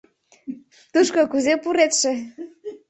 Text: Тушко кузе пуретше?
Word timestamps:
Тушко 0.93 1.21
кузе 1.31 1.53
пуретше? 1.63 2.13